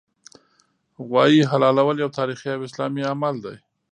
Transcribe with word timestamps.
غوايي 1.05 1.41
حلالول 1.51 1.95
یو 2.03 2.09
تاریخي 2.17 2.49
او 2.53 2.61
اسلامي 2.67 3.01
عمل 3.11 3.35
دی 3.45 3.55